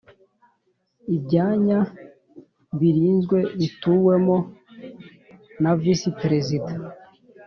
[1.15, 1.79] ibyanya
[2.79, 4.37] birinzwe bituwemo
[5.61, 6.71] na Visi perezida